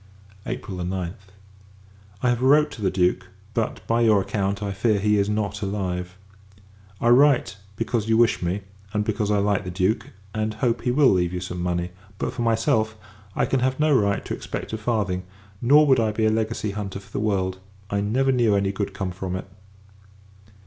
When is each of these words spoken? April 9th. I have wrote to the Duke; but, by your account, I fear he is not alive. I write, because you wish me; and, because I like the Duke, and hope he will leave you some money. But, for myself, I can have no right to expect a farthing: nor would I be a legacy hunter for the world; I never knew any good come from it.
April 0.47 0.77
9th. 0.79 1.29
I 2.23 2.29
have 2.29 2.41
wrote 2.41 2.71
to 2.71 2.81
the 2.81 2.89
Duke; 2.89 3.27
but, 3.53 3.85
by 3.85 4.01
your 4.01 4.19
account, 4.19 4.63
I 4.63 4.71
fear 4.71 4.97
he 4.97 5.19
is 5.19 5.29
not 5.29 5.61
alive. 5.61 6.17
I 6.99 7.09
write, 7.09 7.57
because 7.75 8.09
you 8.09 8.17
wish 8.17 8.41
me; 8.41 8.61
and, 8.93 9.05
because 9.05 9.29
I 9.29 9.37
like 9.37 9.63
the 9.63 9.69
Duke, 9.69 10.09
and 10.33 10.55
hope 10.55 10.81
he 10.81 10.89
will 10.91 11.09
leave 11.11 11.31
you 11.33 11.39
some 11.39 11.61
money. 11.61 11.91
But, 12.17 12.33
for 12.33 12.41
myself, 12.41 12.97
I 13.35 13.45
can 13.45 13.59
have 13.59 13.79
no 13.79 13.95
right 13.95 14.25
to 14.25 14.33
expect 14.33 14.73
a 14.73 14.77
farthing: 14.79 15.21
nor 15.61 15.85
would 15.85 15.99
I 15.99 16.11
be 16.11 16.25
a 16.25 16.31
legacy 16.31 16.71
hunter 16.71 16.99
for 16.99 17.11
the 17.11 17.19
world; 17.23 17.59
I 17.91 18.01
never 18.01 18.31
knew 18.31 18.55
any 18.55 18.71
good 18.71 18.95
come 18.95 19.11
from 19.11 19.35
it. 19.35 19.45